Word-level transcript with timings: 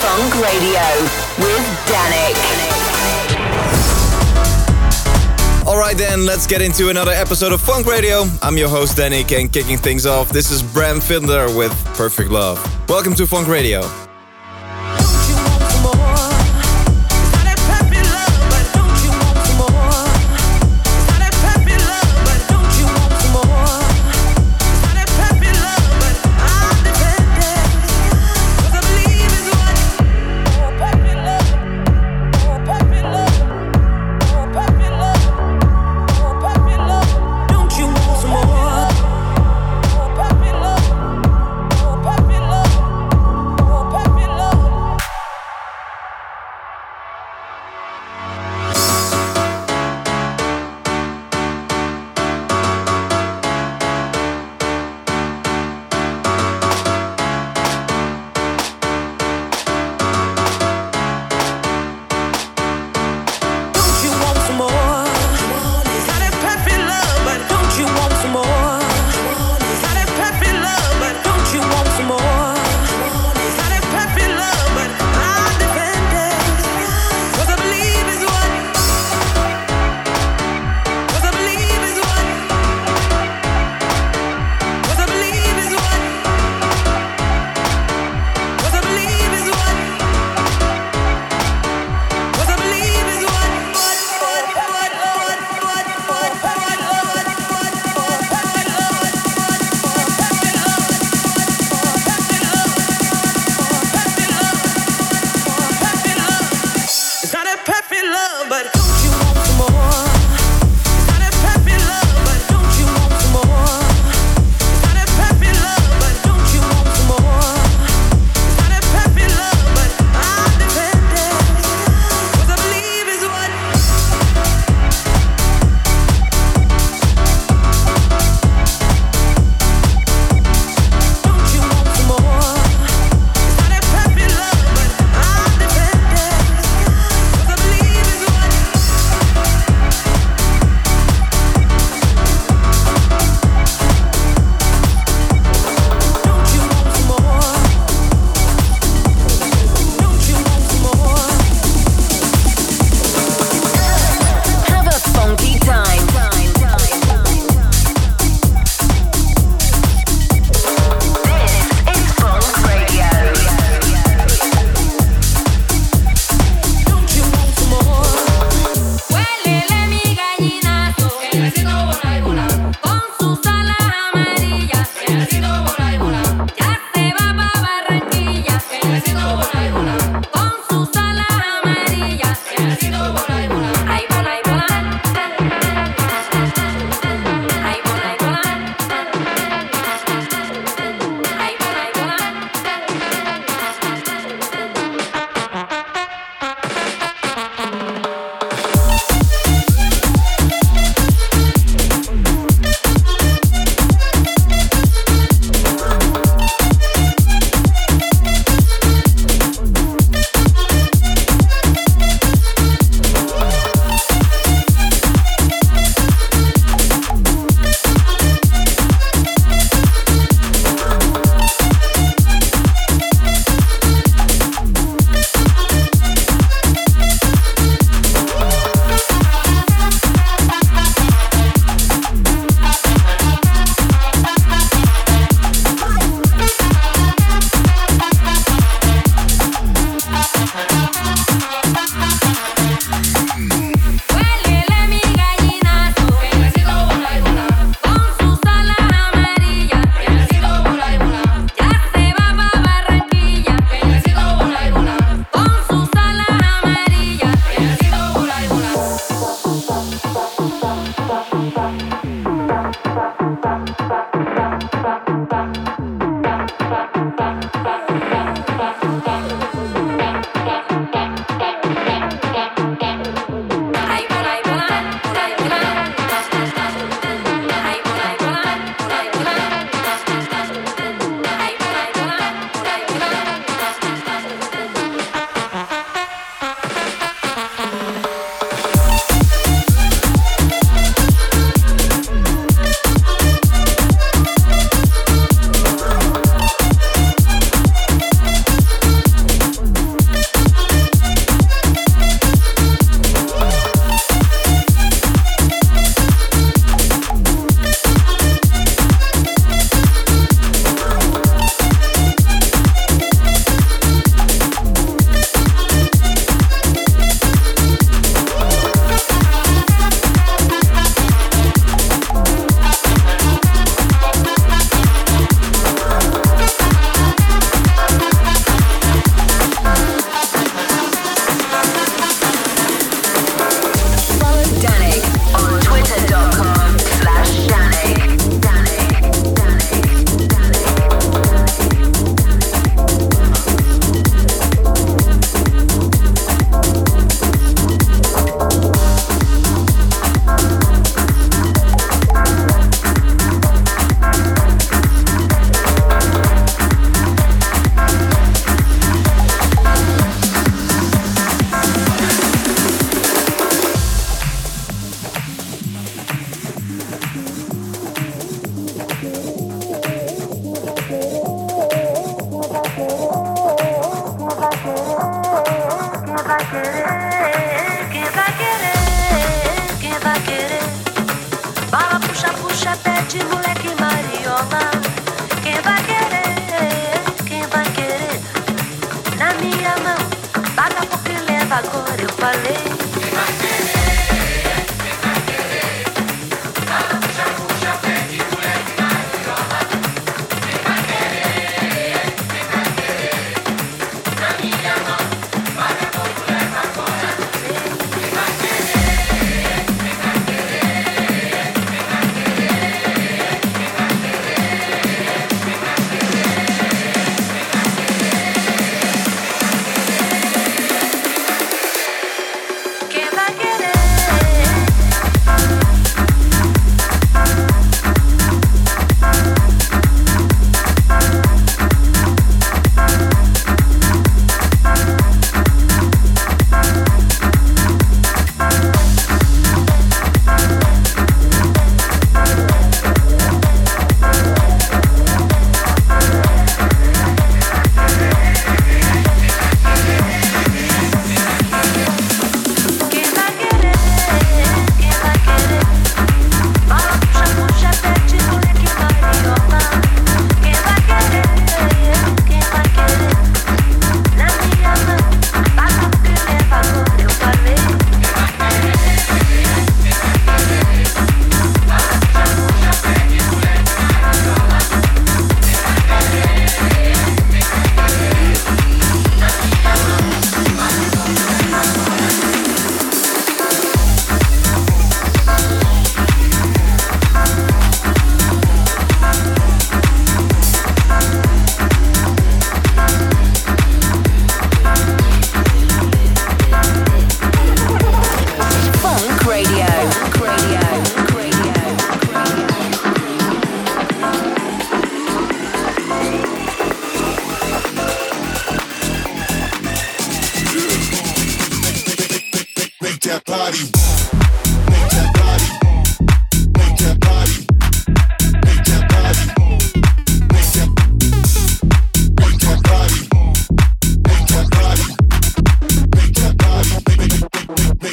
Funk 0.00 0.34
Radio 0.36 0.80
with 1.38 1.66
Danik. 1.86 2.36
Alright 5.66 5.98
then, 5.98 6.24
let's 6.24 6.46
get 6.46 6.62
into 6.62 6.88
another 6.88 7.10
episode 7.10 7.52
of 7.52 7.60
Funk 7.60 7.86
Radio. 7.86 8.24
I'm 8.40 8.56
your 8.56 8.68
host 8.68 8.96
Danik 8.96 9.38
and 9.38 9.52
kicking 9.52 9.76
things 9.76 10.06
off, 10.06 10.30
this 10.30 10.50
is 10.50 10.62
Bram 10.62 11.00
Finder 11.00 11.46
with 11.56 11.72
Perfect 11.96 12.30
Love. 12.30 12.58
Welcome 12.88 13.14
to 13.14 13.26
Funk 13.26 13.48
Radio. 13.48 14.07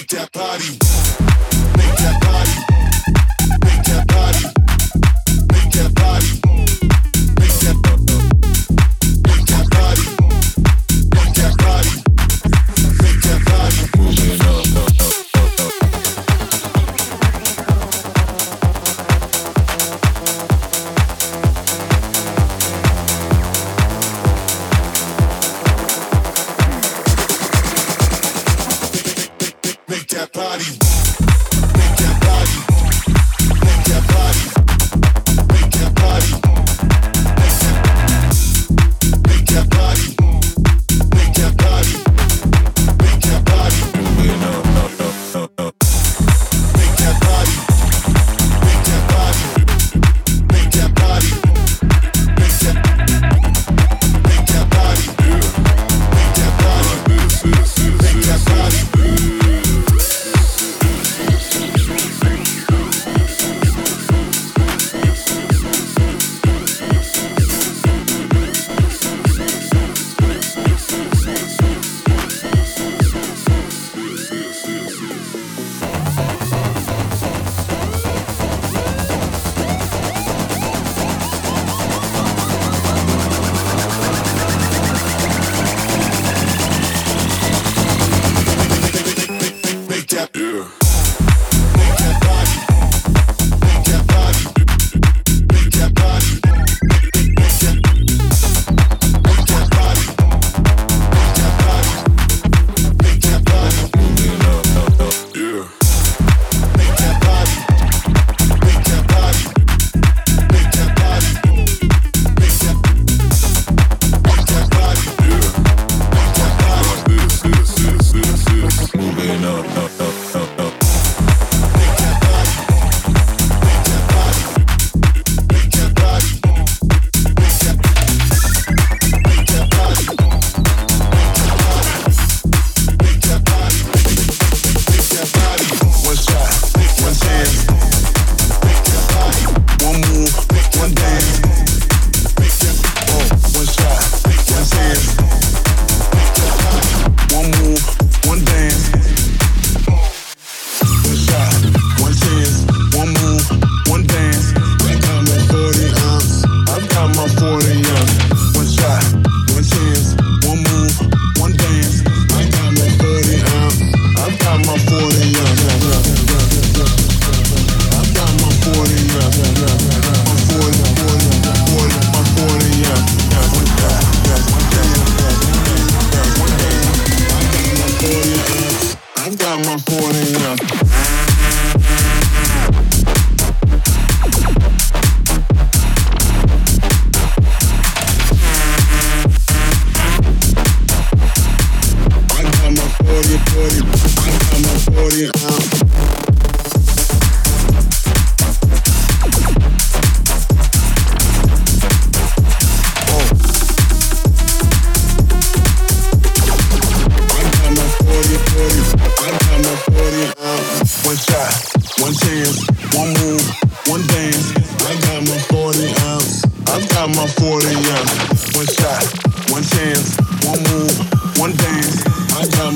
that 0.09 0.31
body. 0.31 1.04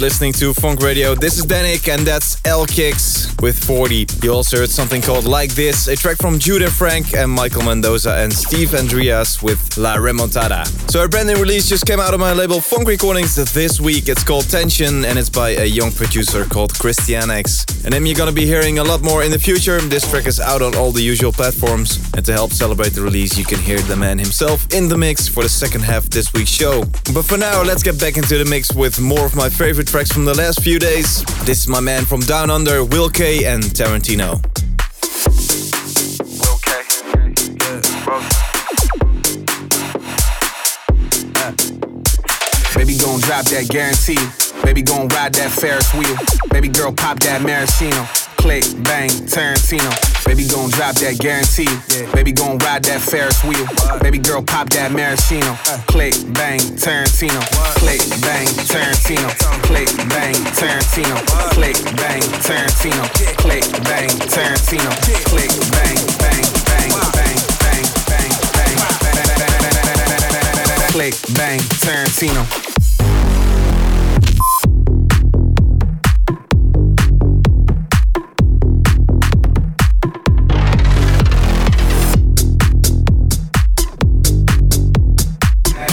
listening 0.00 0.32
to 0.32 0.54
Funk 0.54 0.80
Radio. 0.80 1.14
This 1.14 1.36
is 1.36 1.44
Danik, 1.44 1.92
and 1.92 2.06
that's 2.06 2.40
L 2.46 2.64
Kicks 2.64 3.09
with 3.40 3.58
40. 3.64 4.06
You 4.22 4.32
also 4.32 4.58
heard 4.58 4.70
something 4.70 5.02
called 5.02 5.24
Like 5.24 5.54
This, 5.54 5.88
a 5.88 5.96
track 5.96 6.18
from 6.18 6.38
Jude 6.38 6.62
and 6.62 6.72
Frank 6.72 7.14
and 7.14 7.30
Michael 7.30 7.62
Mendoza 7.62 8.14
and 8.16 8.32
Steve 8.32 8.74
Andreas 8.74 9.42
with 9.42 9.76
La 9.76 9.96
Remontada. 9.96 10.66
So 10.90 11.04
a 11.04 11.08
brand 11.08 11.28
new 11.28 11.36
release 11.36 11.68
just 11.68 11.86
came 11.86 12.00
out 12.00 12.14
of 12.14 12.20
my 12.20 12.32
label 12.32 12.60
Funk 12.60 12.88
Recordings 12.88 13.34
this 13.34 13.80
week. 13.80 14.08
It's 14.08 14.24
called 14.24 14.48
Tension, 14.48 15.04
and 15.04 15.18
it's 15.18 15.30
by 15.30 15.50
a 15.50 15.64
young 15.64 15.92
producer 15.92 16.44
called 16.44 16.72
Christianix. 16.74 17.84
And 17.84 17.92
then 17.92 18.06
you're 18.06 18.16
gonna 18.16 18.32
be 18.32 18.46
hearing 18.46 18.78
a 18.78 18.84
lot 18.84 19.02
more 19.02 19.22
in 19.22 19.30
the 19.30 19.38
future. 19.38 19.80
This 19.80 20.08
track 20.10 20.26
is 20.26 20.40
out 20.40 20.62
on 20.62 20.74
all 20.74 20.92
the 20.92 21.02
usual 21.02 21.32
platforms. 21.32 21.98
And 22.14 22.24
to 22.26 22.32
help 22.32 22.52
celebrate 22.52 22.90
the 22.90 23.02
release, 23.02 23.38
you 23.38 23.44
can 23.44 23.58
hear 23.58 23.78
the 23.80 23.96
man 23.96 24.18
himself 24.18 24.66
in 24.72 24.88
the 24.88 24.96
mix 24.96 25.28
for 25.28 25.42
the 25.42 25.48
second 25.48 25.82
half 25.82 26.04
of 26.04 26.10
this 26.10 26.32
week's 26.32 26.50
show. 26.50 26.84
But 27.14 27.24
for 27.24 27.36
now, 27.36 27.62
let's 27.62 27.82
get 27.82 27.98
back 27.98 28.16
into 28.16 28.38
the 28.38 28.44
mix 28.44 28.72
with 28.72 29.00
more 29.00 29.24
of 29.24 29.34
my 29.34 29.48
favorite 29.48 29.86
tracks 29.86 30.12
from 30.12 30.24
the 30.24 30.34
last 30.34 30.62
few 30.62 30.78
days. 30.78 31.24
This 31.44 31.60
is 31.60 31.68
my 31.68 31.80
man 31.80 32.04
from 32.04 32.20
Down 32.20 32.50
Under, 32.50 32.84
Will 32.84 33.08
and 33.30 33.62
Tarantino. 33.62 34.42
Baby 42.74 42.96
gon' 42.96 43.20
drop 43.20 43.44
that 43.46 43.68
guarantee. 43.68 44.18
Baby 44.64 44.82
gon' 44.82 45.06
ride 45.08 45.32
that 45.34 45.52
Ferris 45.52 45.94
wheel. 45.94 46.16
Baby 46.50 46.68
girl 46.68 46.92
pop 46.92 47.20
that 47.20 47.40
maraschino. 47.42 48.04
Click, 48.40 48.64
bang, 48.82 49.10
Tarantino. 49.28 49.90
Baby 50.24 50.46
gon' 50.48 50.70
drop 50.70 50.94
that 50.96 51.18
guarantee. 51.18 51.68
Baby 52.14 52.32
gon' 52.32 52.56
ride 52.58 52.82
that 52.84 53.00
Ferris 53.00 53.44
wheel. 53.44 53.66
Baby 54.00 54.18
girl 54.18 54.42
pop 54.42 54.68
that 54.70 54.90
maraschino. 54.92 55.54
Click, 55.86 56.14
bang, 56.32 56.58
Tarantino. 56.80 57.40
Click, 57.76 58.00
bang, 58.24 58.48
Tarantino. 58.64 59.28
Click, 59.68 59.92
bang, 60.08 60.34
Tarantino. 60.56 61.16
Click, 61.52 61.76
bang, 62.00 62.22
Tarantino. 62.40 63.04
Click, 63.44 63.66
bang, 63.84 64.08
Tarantino. 64.32 64.90
Click, 65.28 65.52
bang, 65.70 65.98
bang, 66.18 66.44
bang, 66.64 66.90
bang, 67.12 67.36
bang, 67.44 67.44
bang, 67.60 67.84
bang. 70.64 70.90
Click, 70.90 71.14
bang, 71.36 71.60
Tarantino. 71.84 72.69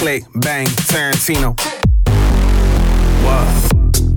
Click, 0.08 0.24
bang, 0.36 0.66
Tarantino. 0.88 1.50
What? 3.26 3.48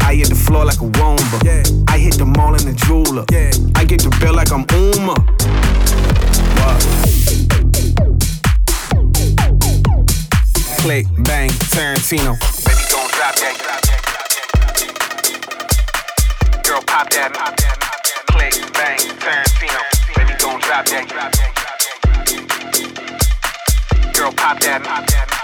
I 0.05 0.15
hit 0.15 0.29
the 0.29 0.37
floor 0.37 0.65
like 0.65 0.81
a 0.81 0.87
Roomba. 0.87 1.43
Yeah. 1.43 1.65
I 1.89 1.99
hit 1.99 2.15
the 2.15 2.27
mall 2.27 2.55
in 2.55 2.65
the 2.65 2.75
jeweler. 2.75 3.25
Yeah. 3.33 3.51
I 3.75 3.85
get 3.85 4.01
the 4.01 4.11
bill 4.21 4.35
like 4.35 4.53
I'm 4.53 4.65
Uma. 4.71 5.15
What? 6.61 6.79
Click, 10.79 11.07
bang, 11.25 11.51
Tarantino. 11.75 12.39
Baby, 12.39 12.85
gon' 12.93 13.11
drop 13.11 13.35
that. 13.41 13.57
Girl, 16.63 16.83
pop 16.87 17.11
that. 17.11 17.33
Click, 18.31 18.55
bang, 18.75 18.99
Tarantino. 19.19 19.81
Baby, 20.15 20.35
gon' 20.39 20.61
drop 20.61 20.87
that. 20.87 21.07
Girl, 24.15 24.33
pop 24.33 24.61
that 24.61 25.40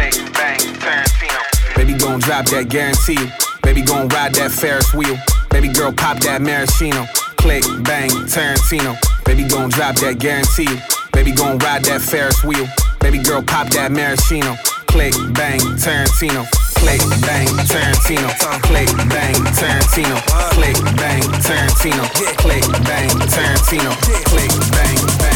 click, 0.00 0.32
bang, 0.32 0.58
Tarantino. 0.80 1.76
Baby 1.76 1.94
gon' 1.94 2.20
drop 2.20 2.46
that 2.46 2.68
guarantee. 2.68 3.30
Baby 3.62 3.82
gon' 3.82 4.08
ride 4.08 4.34
that 4.34 4.50
Ferris 4.50 4.94
wheel. 4.94 5.16
Baby 5.50 5.68
girl 5.68 5.92
pop 5.92 6.18
that 6.20 6.40
maraschino. 6.40 7.06
Click, 7.36 7.64
bang, 7.84 8.10
Tarantino. 8.28 8.96
Baby 9.24 9.44
gon' 9.44 9.68
drop 9.70 9.96
that 9.96 10.18
guarantee. 10.18 10.80
Baby 11.12 11.32
gon' 11.32 11.58
ride 11.58 11.84
that 11.84 12.00
Ferris 12.00 12.42
wheel. 12.44 12.66
Baby 13.00 13.18
girl 13.22 13.42
pop 13.42 13.68
that 13.70 13.92
maraschino. 13.92 14.56
Click, 14.86 15.14
bang, 15.34 15.60
Tarantino. 15.78 16.46
Click, 16.80 17.00
bang, 17.20 17.46
Tarantino. 17.68 18.28
Click, 18.64 18.90
bang, 19.12 19.36
Tarantino. 19.52 20.16
Click, 20.56 20.78
bang, 20.96 21.22
Tarantino. 21.44 22.04
Click, 22.40 22.64
bang, 22.88 23.10
Tarantino. 23.28 23.90
Click, 24.24 24.48
bang, 24.72 24.98
bang, 24.98 25.00
bang, 25.18 25.29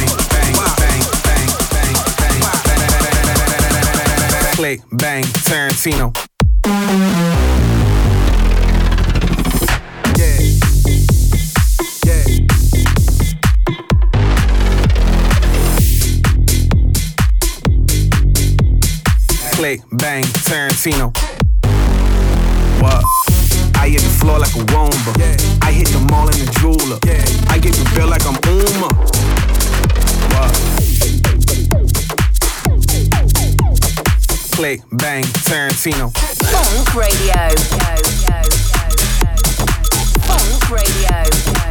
click, 4.65 4.81
bang, 4.93 5.23
Tarantino. 5.45 6.11
Yeah. 10.17 10.41
Yeah. 12.07 12.25
Click, 19.53 19.81
bang, 19.93 20.23
Tarantino. 20.47 21.13
What? 22.81 23.05
I 23.77 23.91
hit 23.91 24.01
the 24.01 24.09
floor 24.19 24.39
like 24.39 24.55
a 24.55 24.65
Roomba. 24.73 25.19
Yeah. 25.19 25.37
I 25.61 25.73
hit 25.73 25.89
the 25.89 26.01
mall 26.11 26.29
in 26.29 26.39
the 26.39 26.51
jeweler. 26.59 26.99
Yeah. 27.05 27.53
I 27.53 27.59
get 27.59 27.75
the 27.75 27.85
bill 27.95 28.09
like 28.09 28.25
I'm 28.25 28.39
Uma. 28.49 29.34
Click, 34.65 34.81
bang, 34.93 35.23
Tarantino. 35.45 36.11
Funk 36.17 36.95
Radio. 36.95 37.35
Funk 40.27 40.71
Radio. 40.71 41.64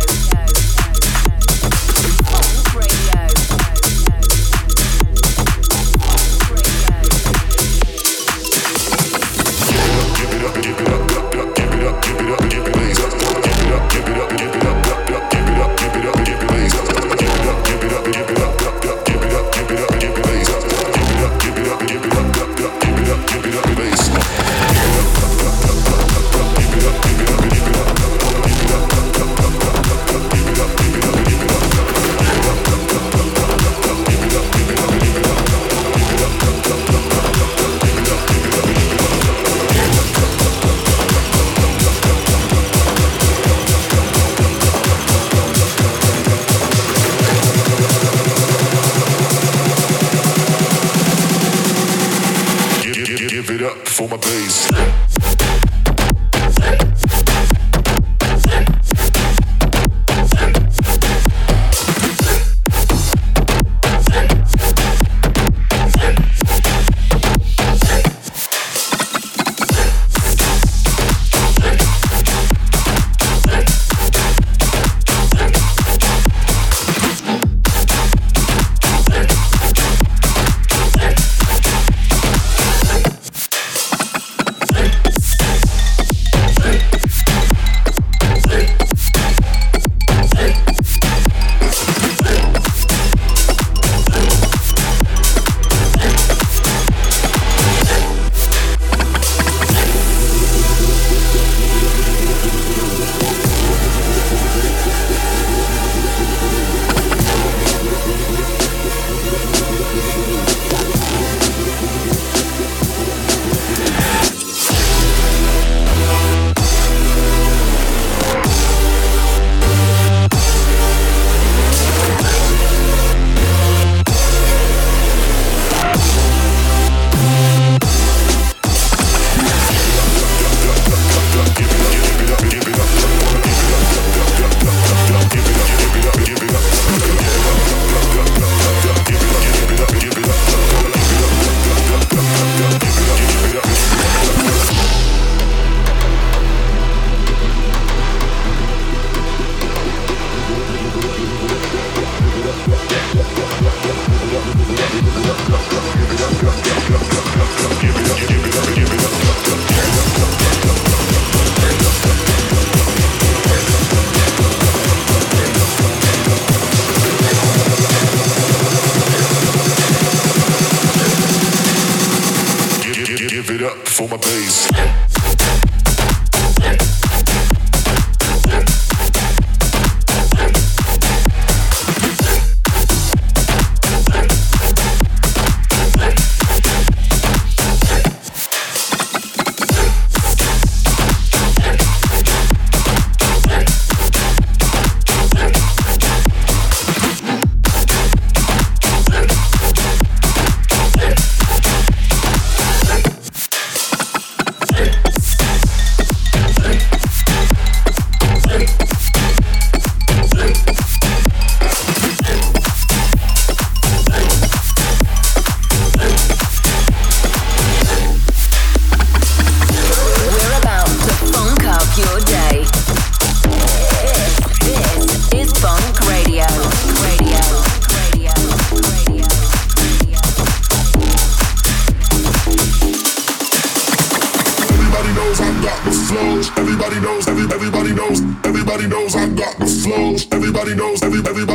He 240.74 240.80
knows 240.80 241.04
every, 241.04 241.20
everybody. 241.20 241.53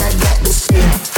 I 0.00 0.10
got 0.20 0.44
the 0.44 0.52
spin. 0.52 1.17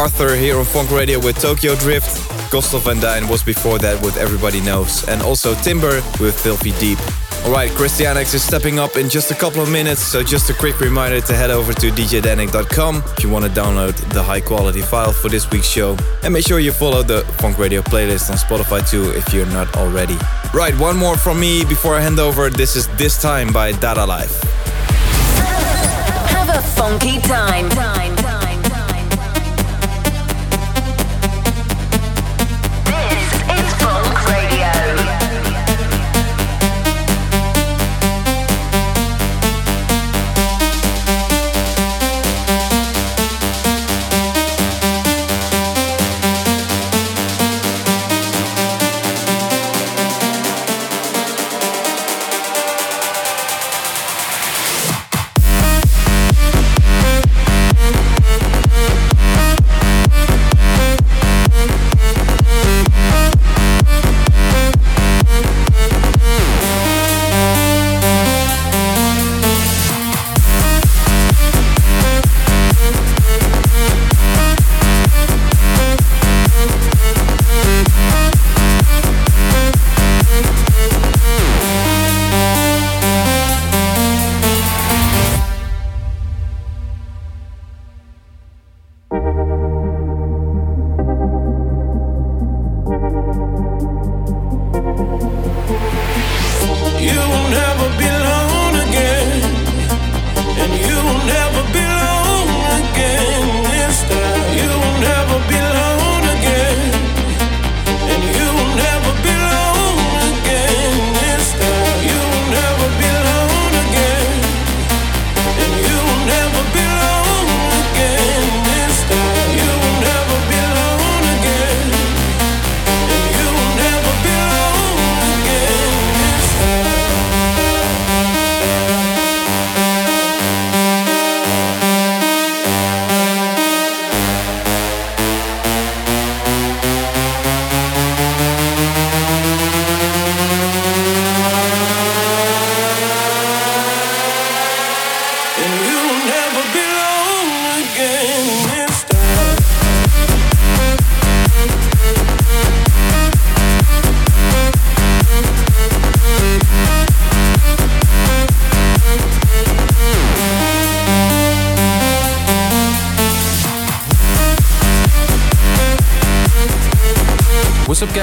Arthur 0.00 0.34
here 0.34 0.56
on 0.56 0.64
Funk 0.64 0.90
Radio 0.90 1.18
with 1.18 1.38
Tokyo 1.38 1.74
Drift. 1.74 2.50
Gustav 2.50 2.84
Van 2.84 2.98
Dyne 3.00 3.28
was 3.28 3.42
before 3.42 3.78
that 3.80 4.02
with 4.02 4.16
Everybody 4.16 4.62
Knows. 4.62 5.06
And 5.06 5.20
also 5.20 5.54
Timber 5.56 6.00
with 6.18 6.40
Filthy 6.40 6.72
Deep. 6.80 6.98
Alright, 7.44 7.70
Christianix 7.72 8.32
is 8.32 8.42
stepping 8.42 8.78
up 8.78 8.96
in 8.96 9.10
just 9.10 9.30
a 9.30 9.34
couple 9.34 9.62
of 9.62 9.70
minutes, 9.70 10.00
so 10.00 10.22
just 10.22 10.48
a 10.48 10.54
quick 10.54 10.80
reminder 10.80 11.20
to 11.20 11.34
head 11.34 11.50
over 11.50 11.74
to 11.74 11.90
djdanik.com 11.90 13.02
if 13.18 13.22
you 13.22 13.28
want 13.28 13.44
to 13.44 13.50
download 13.50 13.94
the 14.14 14.22
high 14.22 14.40
quality 14.40 14.80
file 14.80 15.12
for 15.12 15.28
this 15.28 15.50
week's 15.50 15.66
show. 15.66 15.98
And 16.22 16.32
make 16.32 16.46
sure 16.46 16.60
you 16.60 16.72
follow 16.72 17.02
the 17.02 17.20
Funk 17.38 17.58
Radio 17.58 17.82
playlist 17.82 18.30
on 18.30 18.38
Spotify 18.38 18.88
too 18.88 19.10
if 19.10 19.34
you're 19.34 19.52
not 19.52 19.76
already. 19.76 20.16
Right, 20.54 20.74
one 20.78 20.96
more 20.96 21.18
from 21.18 21.38
me 21.38 21.66
before 21.66 21.94
I 21.94 22.00
hand 22.00 22.18
over. 22.18 22.48
This 22.48 22.74
is 22.74 22.88
This 22.96 23.20
Time 23.20 23.52
by 23.52 23.72
Dada 23.72 24.06
Life. 24.06 24.40
Have 26.32 26.48
a 26.48 26.62
funky 26.62 27.20
time. 27.20 27.68
time. 27.68 28.19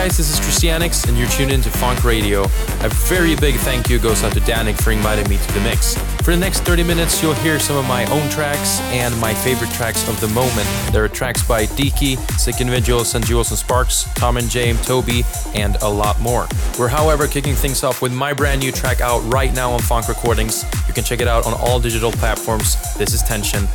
Guys? 0.07 0.15
This 0.15 0.29
is 0.29 0.39
Christianix, 0.39 1.09
and 1.09 1.17
you're 1.17 1.27
tuned 1.27 1.51
in 1.51 1.61
to 1.63 1.69
Funk 1.69 2.05
Radio. 2.05 2.43
A 2.79 2.89
very 3.09 3.35
big 3.35 3.55
thank 3.55 3.89
you 3.89 3.99
goes 3.99 4.23
out 4.23 4.31
to 4.33 4.39
Danik 4.39 4.81
for 4.81 4.91
inviting 4.91 5.27
me 5.27 5.37
to 5.37 5.53
the 5.53 5.59
mix. 5.59 5.97
For 6.23 6.31
the 6.31 6.37
next 6.37 6.61
30 6.61 6.83
minutes, 6.83 7.21
you'll 7.21 7.33
hear 7.33 7.59
some 7.59 7.75
of 7.75 7.85
my 7.89 8.05
own 8.05 8.29
tracks 8.29 8.79
and 8.83 9.19
my 9.19 9.33
favorite 9.33 9.69
tracks 9.71 10.07
of 10.07 10.17
the 10.21 10.29
moment. 10.29 10.65
There 10.93 11.03
are 11.03 11.09
tracks 11.09 11.45
by 11.45 11.65
Deaky, 11.65 12.15
Sick 12.39 12.61
Individuals, 12.61 13.15
and 13.15 13.25
Jewelz 13.25 13.49
and 13.49 13.57
Sparks, 13.57 14.07
Tom 14.13 14.37
and 14.37 14.49
James, 14.49 14.85
Toby, 14.85 15.25
and 15.53 15.75
a 15.81 15.89
lot 15.89 16.21
more. 16.21 16.47
We're, 16.79 16.87
however, 16.87 17.27
kicking 17.27 17.55
things 17.55 17.83
off 17.83 18.01
with 18.01 18.13
my 18.13 18.31
brand 18.31 18.61
new 18.61 18.71
track 18.71 19.01
out 19.01 19.19
right 19.25 19.53
now 19.53 19.71
on 19.73 19.81
Funk 19.81 20.07
Recordings. 20.07 20.63
You 20.87 20.93
can 20.93 21.03
check 21.03 21.19
it 21.19 21.27
out 21.27 21.45
on 21.45 21.53
all 21.53 21.81
digital 21.81 22.13
platforms. 22.13 22.77
This 22.95 23.13
is 23.13 23.23
Tension. 23.23 23.67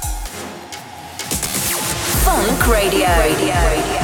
Funk 2.24 2.66
Radio. 2.68 3.06
Radio. 3.18 3.92
For 3.92 4.01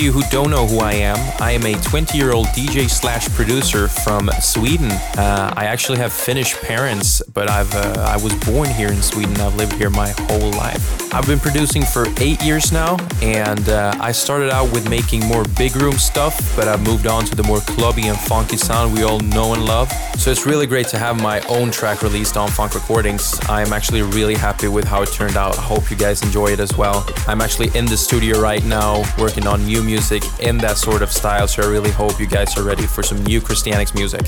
you 0.00 0.12
who 0.12 0.22
don't 0.30 0.50
know 0.50 0.66
who 0.66 0.78
I 0.78 0.94
am, 0.94 1.16
I 1.40 1.52
am 1.52 1.64
a 1.66 1.74
20 1.74 2.16
year 2.16 2.32
old 2.32 2.46
DJ 2.48 2.88
slash 2.88 3.28
producer 3.30 3.86
from 3.86 4.30
Sweden. 4.40 4.90
Uh, 4.90 5.52
I 5.56 5.66
actually 5.66 5.98
have 5.98 6.12
Finnish 6.12 6.54
parents, 6.60 7.20
but 7.34 7.50
I've 7.50 7.74
uh, 7.74 8.04
I 8.06 8.16
was 8.22 8.34
born 8.46 8.70
here 8.70 8.88
in 8.88 9.02
Sweden. 9.02 9.38
I've 9.40 9.56
lived 9.56 9.72
here 9.74 9.90
my 9.90 10.10
whole 10.10 10.50
life. 10.52 10.99
I've 11.12 11.26
been 11.26 11.40
producing 11.40 11.82
for 11.82 12.06
eight 12.18 12.40
years 12.40 12.70
now, 12.70 12.96
and 13.20 13.68
uh, 13.68 13.92
I 14.00 14.12
started 14.12 14.50
out 14.50 14.72
with 14.72 14.88
making 14.88 15.26
more 15.26 15.44
big 15.56 15.74
room 15.74 15.94
stuff, 15.94 16.54
but 16.54 16.68
I've 16.68 16.82
moved 16.82 17.08
on 17.08 17.24
to 17.24 17.34
the 17.34 17.42
more 17.42 17.58
clubby 17.60 18.06
and 18.06 18.16
funky 18.16 18.56
sound 18.56 18.94
we 18.94 19.02
all 19.02 19.18
know 19.18 19.52
and 19.52 19.64
love. 19.64 19.90
So 20.16 20.30
it's 20.30 20.46
really 20.46 20.68
great 20.68 20.86
to 20.88 20.98
have 20.98 21.20
my 21.20 21.40
own 21.48 21.72
track 21.72 22.02
released 22.02 22.36
on 22.36 22.48
Funk 22.48 22.74
Recordings. 22.74 23.40
I'm 23.48 23.72
actually 23.72 24.02
really 24.02 24.36
happy 24.36 24.68
with 24.68 24.84
how 24.84 25.02
it 25.02 25.10
turned 25.12 25.36
out. 25.36 25.58
I 25.58 25.62
hope 25.62 25.90
you 25.90 25.96
guys 25.96 26.22
enjoy 26.22 26.48
it 26.52 26.60
as 26.60 26.76
well. 26.76 27.04
I'm 27.26 27.40
actually 27.40 27.76
in 27.76 27.86
the 27.86 27.96
studio 27.96 28.40
right 28.40 28.64
now 28.64 29.02
working 29.18 29.48
on 29.48 29.64
new 29.64 29.82
music 29.82 30.22
in 30.38 30.58
that 30.58 30.76
sort 30.76 31.02
of 31.02 31.10
style, 31.10 31.48
so 31.48 31.64
I 31.64 31.66
really 31.66 31.90
hope 31.90 32.20
you 32.20 32.26
guys 32.26 32.56
are 32.56 32.62
ready 32.62 32.86
for 32.86 33.02
some 33.02 33.22
new 33.24 33.40
Christianix 33.40 33.94
music. 33.96 34.22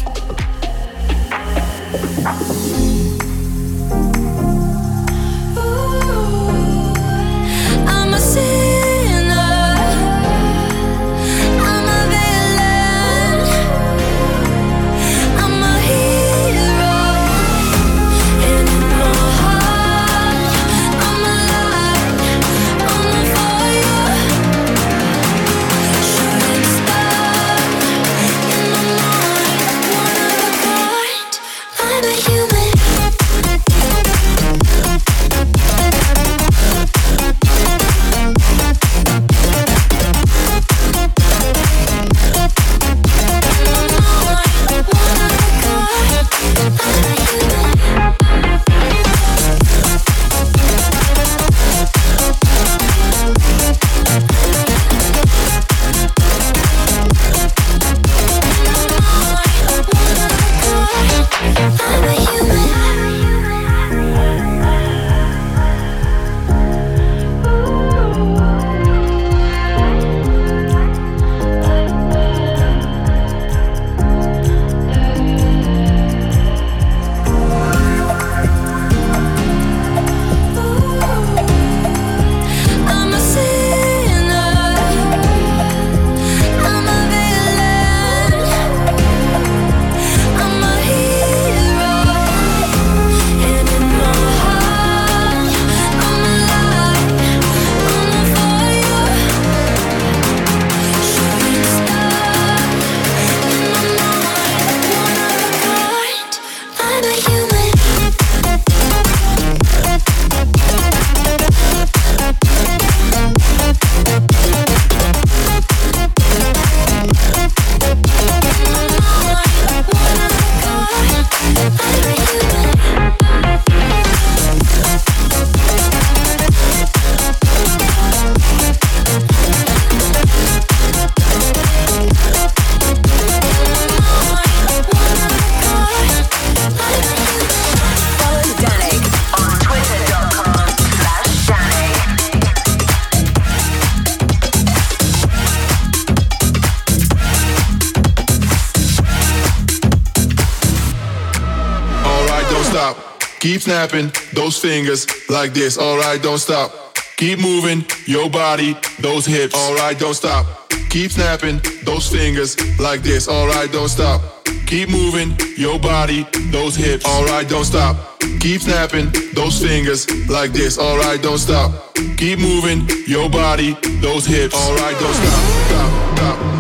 Snapping 153.62 154.12
those 154.35 154.57
fingers 154.57 155.05
like 155.28 155.52
this. 155.52 155.76
Alright, 155.76 156.22
don't 156.22 156.38
stop. 156.38 156.96
Keep 157.16 157.40
moving 157.40 157.85
your 158.07 158.31
body, 158.31 158.76
those 159.00 159.26
hips. 159.26 159.52
Alright, 159.57 159.98
don't 159.98 160.14
stop. 160.14 160.46
Keep 160.90 161.11
snapping 161.11 161.61
those 161.83 162.09
fingers 162.09 162.57
like 162.78 163.02
this. 163.02 163.28
Alright, 163.28 163.72
don't 163.72 163.88
stop. 163.88 164.46
Keep 164.66 164.90
moving 164.90 165.37
your 165.57 165.81
body, 165.81 166.24
those 166.52 166.76
hips. 166.76 167.05
Alright, 167.05 167.48
don't 167.48 167.64
stop. 167.64 167.96
Keep 168.38 168.61
snapping 168.61 169.11
those 169.35 169.61
fingers 169.61 170.09
like 170.28 170.52
this. 170.52 170.78
Alright, 170.78 171.20
don't 171.20 171.38
stop. 171.38 171.94
Keep 172.16 172.38
moving 172.38 172.88
your 173.09 173.28
body, 173.28 173.76
those 174.00 174.24
hips. 174.24 174.55
Alright, 174.55 174.96
don't 175.00 175.14
stop. 175.14 175.40
Stop, 175.66 176.16
stop. 176.16 176.52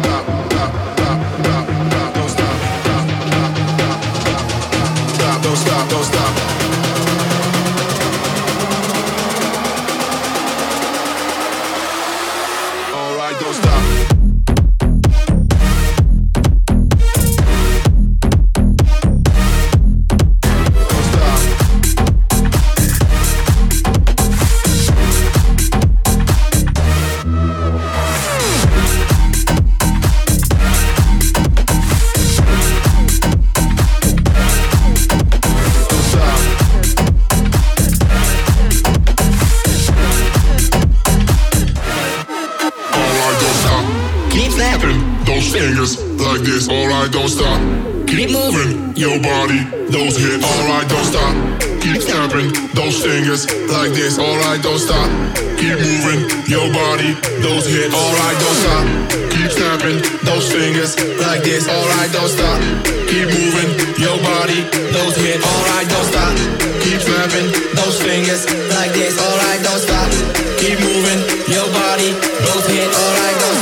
Your 71.52 71.68
body, 71.70 72.12
those 72.12 72.66
hips. 72.66 72.96
Alright, 72.96 73.40
don't 73.40 73.54
stop. 73.56 73.61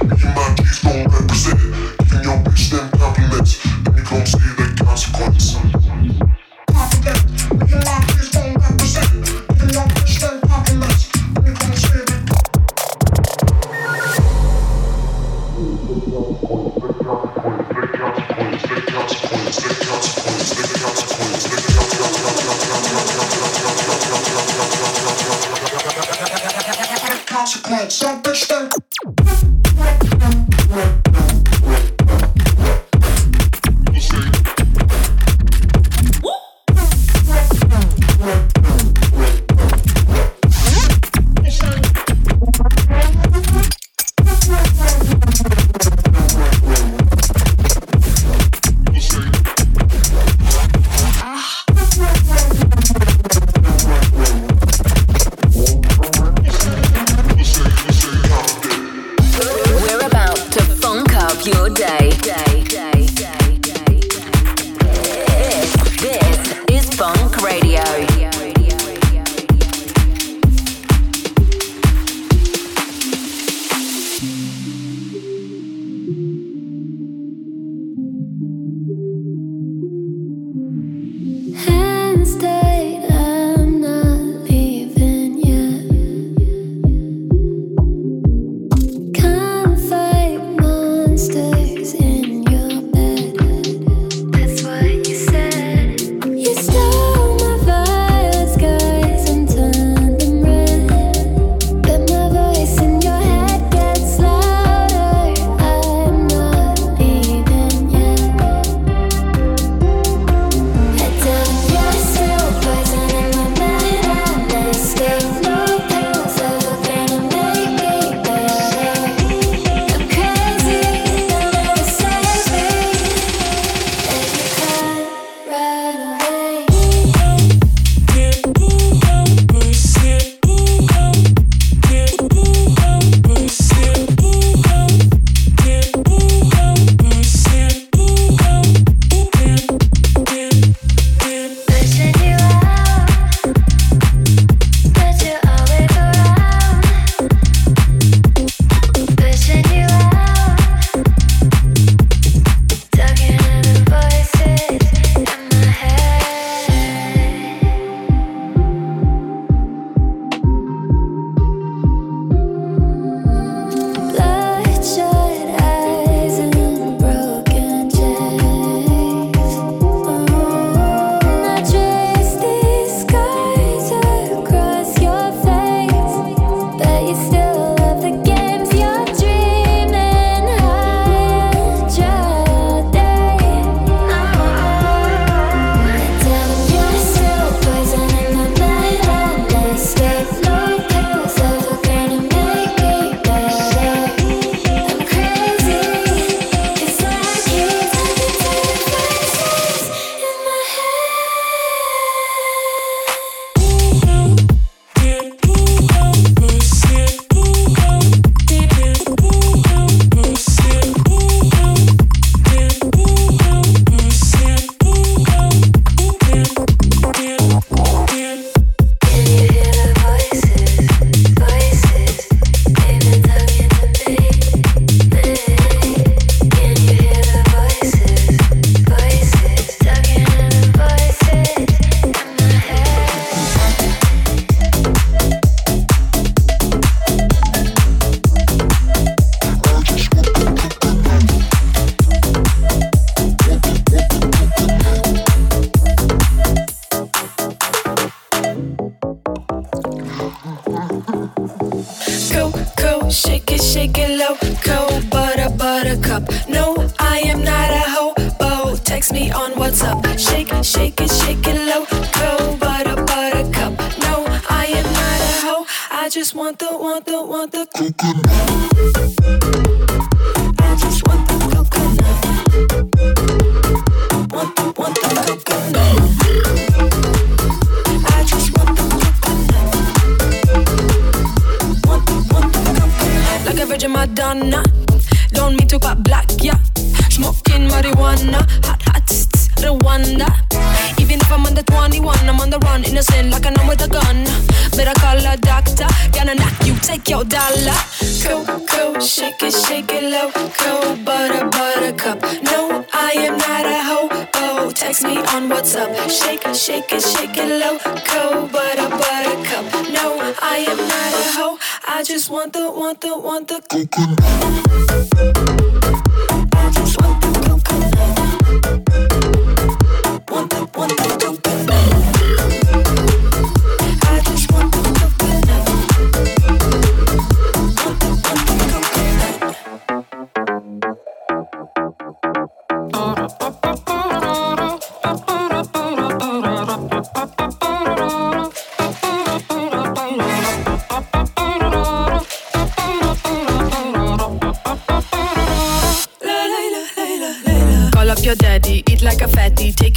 Humanity's 0.00 0.78
gon' 0.80 1.04
represent. 1.08 1.60
Giving 1.98 2.24
your 2.24 2.38
bitch 2.44 2.70
them 2.70 2.90
compliments, 2.98 3.64
and 3.64 3.96
you 3.96 4.04
gon' 4.04 4.26
see 4.26 4.38
the 4.56 4.84
consequence. 4.84 5.81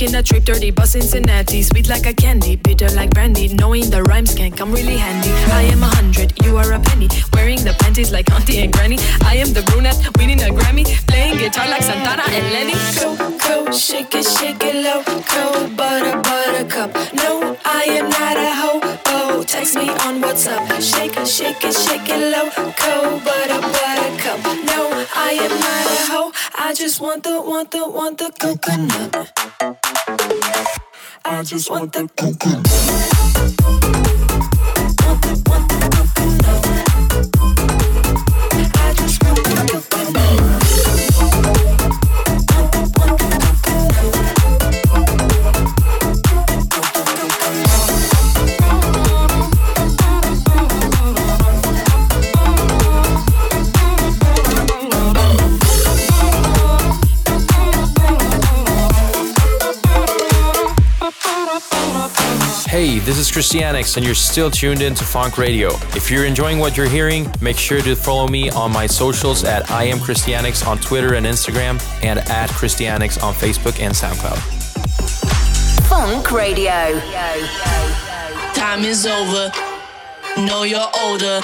Taking 0.06 0.20
a 0.20 0.22
trip, 0.22 0.44
dirty 0.46 0.70
bus 0.70 0.92
Cincinnati. 0.92 1.64
Sweet 1.64 1.90
like 1.90 2.06
a 2.06 2.14
candy, 2.14 2.58
bitter 2.58 2.90
like 2.90 3.10
brandy. 3.10 3.48
Knowing 3.56 3.90
the 3.90 4.04
rhymes 4.04 4.36
can 4.36 4.52
come 4.52 4.72
really 4.72 4.98
handy. 4.98 5.32
I 5.52 5.64
am 5.64 5.82
a 5.82 5.88
hundred, 5.88 6.32
you 6.46 6.58
are 6.58 6.74
a 6.74 6.80
penny. 6.80 7.10
Wearing 7.34 7.64
the 7.64 7.74
panties 7.80 8.12
like 8.12 8.32
auntie 8.32 8.60
and 8.60 8.72
granny. 8.72 9.00
I 9.24 9.38
am 9.38 9.52
the 9.54 9.64
brunette, 9.64 9.98
winning 10.20 10.44
a 10.44 10.54
Grammy. 10.54 10.86
Playing 11.08 11.40
guitar 11.40 11.68
like 11.70 11.82
Santana 11.82 12.22
and 12.30 12.46
Lenny. 12.54 12.76
Go, 13.48 13.72
shake 13.72 14.14
it, 14.14 14.26
shake 14.26 14.62
it 14.62 14.76
low. 14.86 15.02
Go, 15.34 15.76
butter, 15.76 16.22
buttercup. 16.22 16.94
No, 17.16 17.58
I 17.66 17.86
am 17.98 18.08
not 18.08 18.38
a 18.38 18.52
hobo. 18.62 19.42
Text 19.42 19.76
me 19.76 19.90
on 19.90 20.22
WhatsApp. 20.22 20.70
Shake, 20.84 21.18
it, 21.18 21.28
shake 21.28 21.64
it, 21.66 21.74
shake 21.74 22.10
it 22.10 22.22
low. 22.30 22.52
Go, 22.78 23.20
butter, 23.26 23.60
buttercup. 23.74 24.40
No, 24.70 24.86
I 25.16 25.32
am 25.42 25.50
not 25.50 25.86
a 25.90 26.12
hoe. 26.12 26.32
I 26.60 26.76
just 26.76 27.02
want 27.02 27.24
the, 27.24 27.42
want 27.42 27.72
the, 27.72 27.90
want 27.90 28.20
the 28.20 28.32
coconut 28.40 29.35
want 31.76 31.92
the. 31.92 33.25
This 63.06 63.20
is 63.20 63.30
Christianix, 63.32 63.98
and 63.98 64.06
you're 64.06 64.16
still 64.16 64.50
tuned 64.50 64.82
in 64.82 64.96
to 64.96 65.04
Funk 65.04 65.38
Radio. 65.38 65.70
If 65.96 66.10
you're 66.10 66.26
enjoying 66.26 66.58
what 66.58 66.76
you're 66.76 66.90
hearing, 66.90 67.32
make 67.40 67.56
sure 67.56 67.80
to 67.82 67.96
follow 67.96 68.28
me 68.28 68.50
on 68.50 68.72
my 68.72 68.88
socials 68.88 69.44
at 69.44 69.70
I 69.70 69.84
am 69.84 70.00
Christianix 70.00 70.66
on 70.66 70.80
Twitter 70.80 71.14
and 71.14 71.24
Instagram, 71.24 71.80
and 72.04 72.18
at 72.18 72.50
Christianix 72.50 73.22
on 73.22 73.36
Facebook 73.36 73.80
and 73.80 73.94
SoundCloud. 73.94 74.40
Funk 75.88 76.32
Radio. 76.32 77.00
Time 78.56 78.84
is 78.84 79.06
over. 79.06 79.52
Know 80.38 80.64
you're 80.64 80.90
older. 81.00 81.42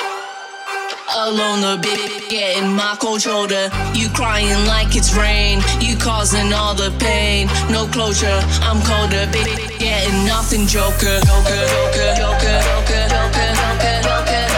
Alone, 1.14 1.62
the 1.62 1.80
bit 1.84 2.30
getting 2.30 2.74
my 2.74 2.98
cold 3.00 3.22
shoulder. 3.22 3.70
You 3.94 4.10
crying 4.10 4.66
like 4.66 4.96
it's 4.96 5.16
rain. 5.16 5.62
You 5.80 5.96
causing 5.96 6.54
all 6.54 6.74
the 6.74 6.90
pain. 6.98 7.48
No 7.70 7.86
closure. 7.86 8.42
I'm 8.64 8.82
colder, 8.82 9.30
bit 9.32 9.71
getting 9.82 10.26
nothing. 10.26 10.68
Joker, 10.68 11.20
Joker, 11.26 11.66
Joker, 11.66 12.14
Joker, 12.16 12.62
Joker, 12.62 13.08
Joker, 13.10 13.54
Joker, 13.54 14.52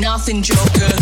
nothing, 0.00 0.42
Joker. 0.42 0.97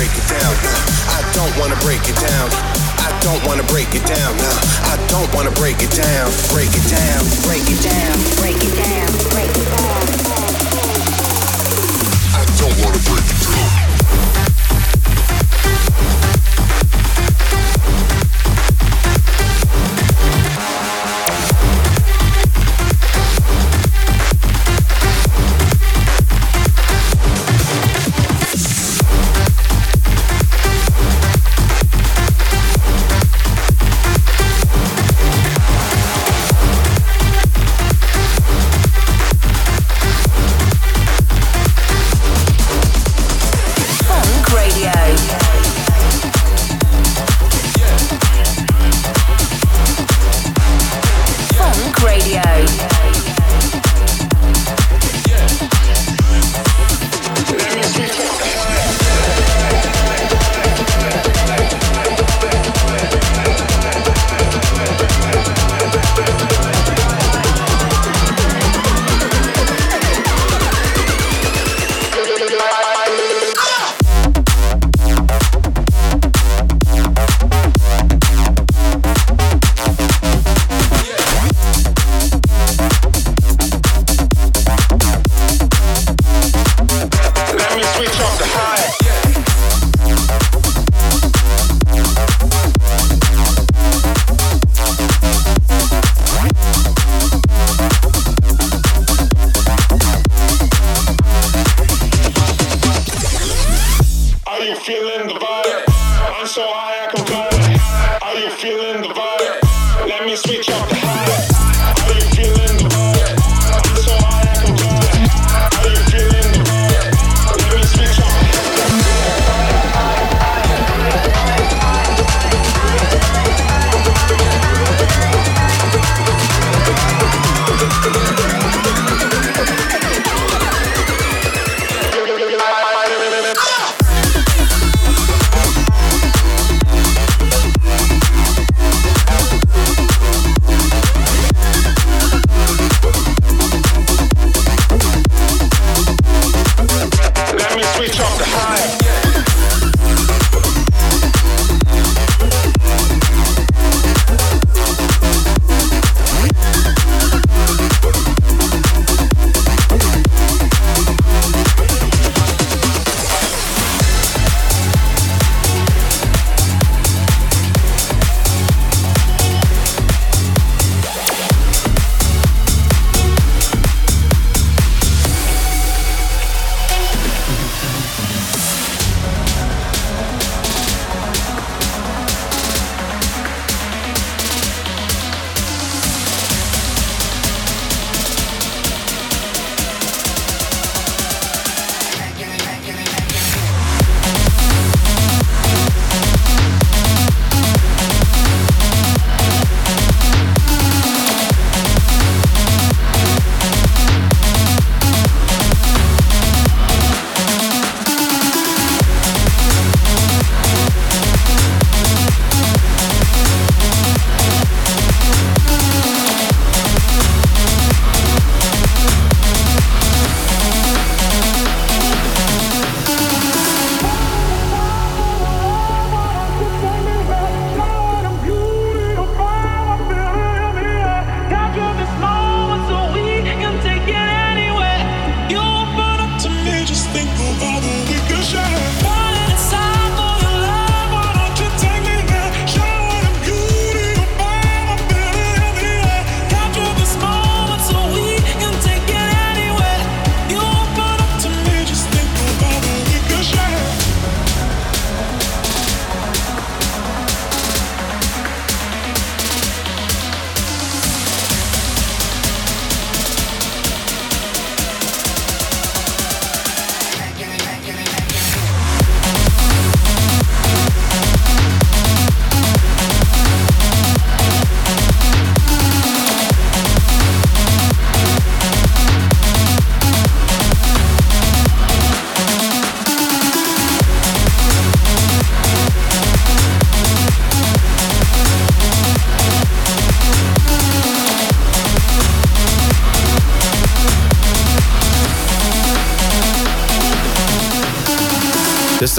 break 0.00 0.16
it 0.16 0.28
down. 0.32 0.56
I 1.12 1.20
don't 1.36 1.52
wanna 1.60 1.76
break 1.84 2.00
it 2.08 2.16
down. 2.16 2.48
I 3.04 3.12
don't 3.20 3.44
wanna 3.44 3.64
break 3.64 3.94
it 3.94 4.02
down. 4.06 4.32
I 4.88 4.96
don't 5.12 5.28
wanna 5.34 5.50
break 5.60 5.82
it 5.82 5.90
down. 5.92 6.32
Break 6.48 6.72
it 6.72 6.88
down. 6.88 7.20
Break 7.44 7.68
it 7.68 7.82
down. 7.84 8.16
Break 8.40 8.56
it 8.64 8.72
down. 8.80 9.12
Break 9.28 9.52
it 9.52 9.68
down. 9.76 10.08
I 12.32 12.44
don't 12.56 12.76
wanna 12.80 13.00
break 13.04 13.28
it 13.28 13.40
down. 13.44 13.80
switch 110.36 110.70
up. 110.70 110.99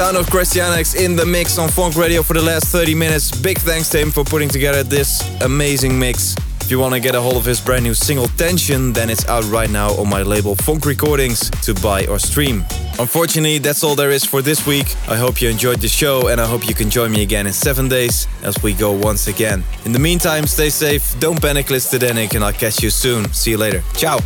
Sound 0.02 0.18
of 0.18 0.26
Christianix 0.26 0.96
in 0.96 1.16
the 1.16 1.24
mix 1.24 1.60
on 1.60 1.70
Funk 1.70 1.96
Radio 1.96 2.24
for 2.24 2.34
the 2.34 2.42
last 2.42 2.66
30 2.70 2.96
minutes. 2.96 3.30
Big 3.40 3.60
thanks 3.60 3.88
to 3.90 4.00
him 4.00 4.10
for 4.10 4.24
putting 4.24 4.50
together 4.50 4.82
this 4.82 5.22
amazing 5.42 6.00
mix. 6.00 6.36
If 6.62 6.72
you 6.72 6.80
want 6.80 6.96
to 6.96 7.00
get 7.00 7.14
a 7.14 7.22
hold 7.22 7.36
of 7.36 7.46
his 7.46 7.62
brand 7.62 7.84
new 7.84 7.94
single 7.94 8.28
Tension, 8.30 8.94
then 8.94 9.12
it's 9.12 9.28
out 9.28 9.44
right 9.44 9.70
now 9.70 9.92
on 10.00 10.10
my 10.10 10.24
label 10.24 10.56
Funk 10.56 10.88
Recordings 10.88 11.52
to 11.66 11.76
buy 11.76 12.08
or 12.08 12.18
stream. 12.18 12.66
Unfortunately, 12.98 13.60
that's 13.60 13.84
all 13.84 13.94
there 13.94 14.10
is 14.10 14.26
for 14.26 14.42
this 14.42 14.66
week. 14.66 14.88
I 15.08 15.18
hope 15.18 15.40
you 15.40 15.50
enjoyed 15.50 15.82
the 15.82 15.88
show 15.88 16.30
and 16.30 16.42
I 16.42 16.48
hope 16.48 16.68
you 16.68 16.74
can 16.74 16.90
join 16.90 17.12
me 17.12 17.22
again 17.22 17.46
in 17.46 17.54
seven 17.54 17.88
days 17.88 18.28
as 18.42 18.56
we 18.64 18.74
go 18.74 18.92
once 18.94 19.28
again. 19.28 19.64
In 19.86 19.92
the 19.92 20.00
meantime, 20.00 20.48
stay 20.48 20.72
safe, 20.72 21.16
don't 21.20 21.40
panic, 21.40 21.68
Danik, 21.68 22.34
and 22.34 22.44
I'll 22.44 22.54
catch 22.54 22.82
you 22.82 22.90
soon. 22.90 23.32
See 23.34 23.52
you 23.52 23.58
later. 23.58 23.84
Ciao. 23.94 24.18